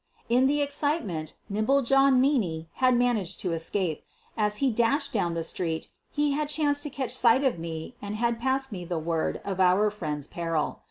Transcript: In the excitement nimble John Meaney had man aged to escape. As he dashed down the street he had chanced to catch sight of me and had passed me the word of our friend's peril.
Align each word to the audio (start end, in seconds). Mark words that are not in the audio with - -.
In 0.29 0.47
the 0.47 0.63
excitement 0.63 1.35
nimble 1.47 1.83
John 1.83 2.19
Meaney 2.19 2.69
had 2.81 2.97
man 2.97 3.19
aged 3.19 3.39
to 3.41 3.53
escape. 3.53 4.01
As 4.35 4.57
he 4.57 4.71
dashed 4.71 5.13
down 5.13 5.35
the 5.35 5.43
street 5.43 5.89
he 6.09 6.31
had 6.31 6.49
chanced 6.49 6.81
to 6.81 6.89
catch 6.89 7.11
sight 7.13 7.43
of 7.43 7.59
me 7.59 7.95
and 8.01 8.15
had 8.15 8.39
passed 8.39 8.71
me 8.71 8.83
the 8.83 8.97
word 8.97 9.39
of 9.45 9.59
our 9.59 9.91
friend's 9.91 10.25
peril. 10.25 10.79